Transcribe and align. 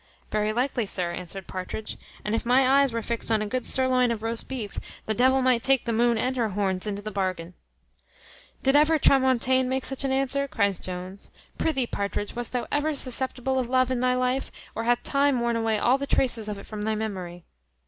"Very 0.31 0.51
likely, 0.51 0.87
sir," 0.87 1.11
answered 1.11 1.45
Partridge; 1.45 1.95
"and 2.25 2.33
if 2.33 2.43
my 2.43 2.67
eyes 2.67 2.91
were 2.91 3.03
fixed 3.03 3.31
on 3.31 3.43
a 3.43 3.45
good 3.45 3.67
surloin 3.67 4.09
of 4.11 4.23
roast 4.23 4.47
beef, 4.47 4.79
the 5.05 5.13
devil 5.13 5.43
might 5.43 5.61
take 5.61 5.85
the 5.85 5.93
moon 5.93 6.17
and 6.17 6.35
her 6.37 6.49
horns 6.49 6.87
into 6.87 7.03
the 7.03 7.11
bargain." 7.11 7.53
"Did 8.63 8.75
ever 8.75 8.97
Tramontane 8.97 9.69
make 9.69 9.85
such 9.85 10.03
an 10.03 10.11
answer?" 10.11 10.47
cries 10.47 10.79
Jones. 10.79 11.29
"Prithee, 11.59 11.85
Partridge, 11.85 12.35
wast 12.35 12.51
thou 12.51 12.65
ever 12.71 12.95
susceptible 12.95 13.59
of 13.59 13.69
love 13.69 13.91
in 13.91 13.99
thy 13.99 14.15
life, 14.15 14.51
or 14.73 14.85
hath 14.85 15.03
time 15.03 15.39
worn 15.39 15.55
away 15.55 15.77
all 15.77 15.99
the 15.99 16.07
traces 16.07 16.49
of 16.49 16.57
it 16.57 16.65
from 16.65 16.81
thy 16.81 16.95
memory?" 16.95 17.45